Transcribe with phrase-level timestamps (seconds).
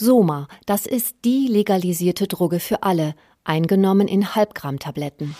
[0.00, 3.14] Soma, das ist die legalisierte Droge für alle,
[3.44, 5.36] eingenommen in Halbgramm-Tabletten.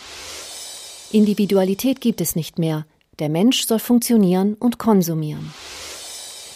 [1.12, 2.84] Individualität gibt es nicht mehr.
[3.20, 5.50] Der Mensch soll funktionieren und konsumieren.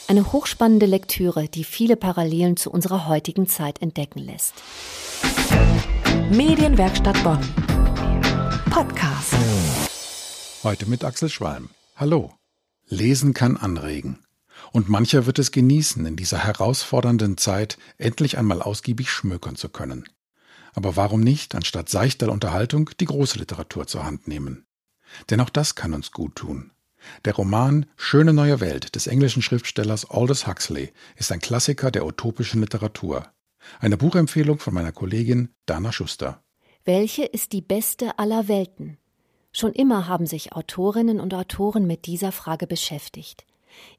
[0.07, 4.53] Eine hochspannende Lektüre, die viele Parallelen zu unserer heutigen Zeit entdecken lässt.
[6.31, 7.41] Medienwerkstatt Bonn.
[8.69, 9.35] Podcast.
[10.63, 11.71] Heute mit Axel Schwalm.
[11.97, 12.33] Hallo.
[12.87, 14.24] Lesen kann anregen.
[14.73, 20.09] Und mancher wird es genießen, in dieser herausfordernden Zeit endlich einmal ausgiebig schmökern zu können.
[20.75, 24.67] Aber warum nicht, anstatt seichter Unterhaltung, die große Literatur zur Hand nehmen?
[25.31, 26.73] Denn auch das kann uns gut tun.
[27.25, 32.61] Der Roman Schöne neue Welt des englischen Schriftstellers Aldous Huxley ist ein Klassiker der utopischen
[32.61, 33.27] Literatur.
[33.81, 36.43] Eine Buchempfehlung von meiner Kollegin Dana Schuster.
[36.85, 38.99] Welche ist die beste aller Welten?
[39.53, 43.47] Schon immer haben sich Autorinnen und Autoren mit dieser Frage beschäftigt.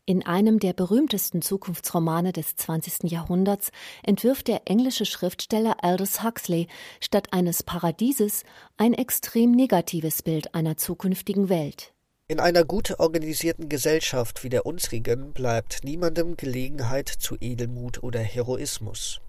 [0.05, 3.11] In einem der berühmtesten Zukunftsromane des 20.
[3.11, 3.71] Jahrhunderts
[4.03, 6.67] entwirft der englische Schriftsteller Aldous Huxley
[7.01, 8.43] statt eines Paradieses
[8.77, 11.93] ein extrem negatives Bild einer zukünftigen Welt.
[12.27, 19.21] In einer gut organisierten Gesellschaft wie der unsrigen bleibt niemandem Gelegenheit zu Edelmut oder Heroismus.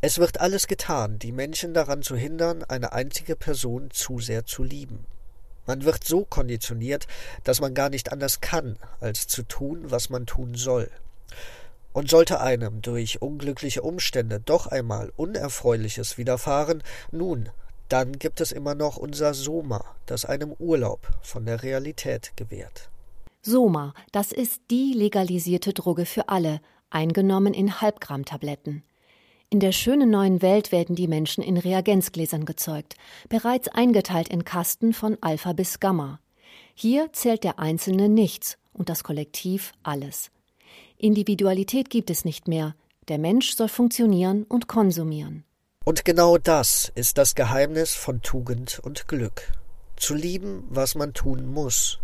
[0.00, 4.62] Es wird alles getan, die Menschen daran zu hindern, eine einzige Person zu sehr zu
[4.62, 5.06] lieben.
[5.66, 7.06] Man wird so konditioniert,
[7.42, 10.90] dass man gar nicht anders kann, als zu tun, was man tun soll.
[11.92, 17.50] Und sollte einem durch unglückliche Umstände doch einmal Unerfreuliches widerfahren, nun,
[17.88, 22.88] dann gibt es immer noch unser Soma, das einem Urlaub von der Realität gewährt.
[23.42, 28.82] Soma, das ist die legalisierte Droge für alle, eingenommen in Halbgramm-Tabletten.
[29.50, 32.96] In der schönen neuen Welt werden die Menschen in Reagenzgläsern gezeugt,
[33.28, 36.18] bereits eingeteilt in Kasten von Alpha bis Gamma.
[36.74, 40.30] Hier zählt der Einzelne nichts und das Kollektiv alles.
[40.98, 42.74] Individualität gibt es nicht mehr.
[43.08, 45.44] Der Mensch soll funktionieren und konsumieren.
[45.84, 49.52] Und genau das ist das Geheimnis von Tugend und Glück.
[49.96, 52.00] Zu lieben, was man tun muss.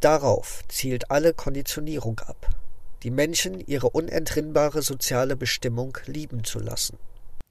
[0.00, 2.54] Darauf zielt alle Konditionierung ab
[3.06, 6.98] die Menschen ihre unentrinnbare soziale Bestimmung lieben zu lassen.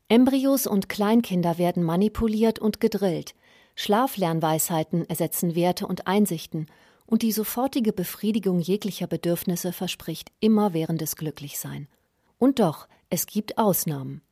[0.10, 3.36] Embryos und Kleinkinder werden manipuliert und gedrillt.
[3.76, 6.66] Schlaflernweisheiten ersetzen Werte und Einsichten,
[7.06, 11.88] und die sofortige Befriedigung jeglicher Bedürfnisse verspricht immerwährendes Glücklichsein.
[12.38, 14.24] Und doch, es gibt Ausnahmen.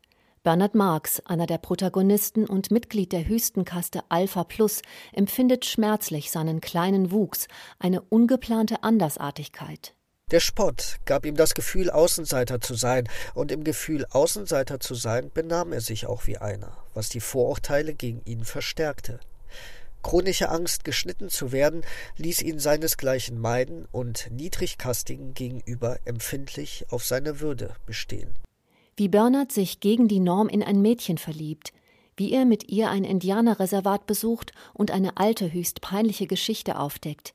[0.43, 4.81] Bernard Marx, einer der Protagonisten und Mitglied der höchsten Kaste Alpha Plus,
[5.13, 7.47] empfindet schmerzlich seinen kleinen Wuchs,
[7.79, 9.95] eine ungeplante Andersartigkeit.
[10.31, 15.29] Der Spott gab ihm das Gefühl, Außenseiter zu sein, und im Gefühl, Außenseiter zu sein,
[15.31, 19.19] benahm er sich auch wie einer, was die Vorurteile gegen ihn verstärkte.
[20.01, 21.83] Chronische Angst, geschnitten zu werden,
[22.17, 28.33] ließ ihn seinesgleichen meiden und Niedrigkastigen gegenüber empfindlich auf seine Würde bestehen.
[28.97, 31.73] Wie Bernard sich gegen die Norm in ein Mädchen verliebt,
[32.17, 37.33] wie er mit ihr ein Indianerreservat besucht und eine alte, höchst peinliche Geschichte aufdeckt,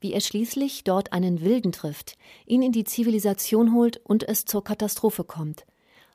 [0.00, 4.62] wie er schließlich dort einen Wilden trifft, ihn in die Zivilisation holt und es zur
[4.62, 5.66] Katastrophe kommt.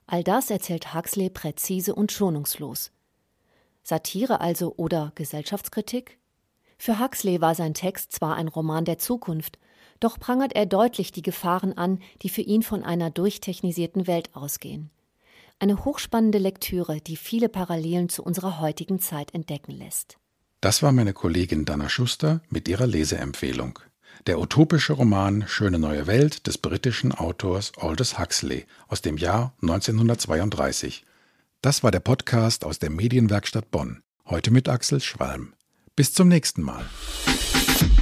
[0.08, 2.92] All das erzählt Huxley präzise und schonungslos.
[3.84, 6.20] Satire also oder Gesellschaftskritik?
[6.78, 9.58] Für Huxley war sein Text zwar ein Roman der Zukunft,
[10.00, 14.90] doch prangert er deutlich die Gefahren an, die für ihn von einer durchtechnisierten Welt ausgehen.
[15.60, 20.18] Eine hochspannende Lektüre, die viele Parallelen zu unserer heutigen Zeit entdecken lässt.
[20.62, 23.80] Das war meine Kollegin Dana Schuster mit ihrer Leseempfehlung.
[24.28, 31.04] Der utopische Roman Schöne neue Welt des britischen Autors Aldous Huxley aus dem Jahr 1932.
[31.64, 34.04] Das war der Podcast aus der Medienwerkstatt Bonn.
[34.28, 35.54] Heute mit Axel Schwalm.
[35.96, 36.86] Bis zum nächsten Mal.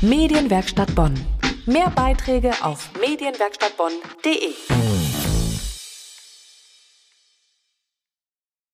[0.01, 1.13] Medienwerkstatt Bonn.
[1.65, 4.88] Mehr Beiträge auf medienwerkstattbonn.de.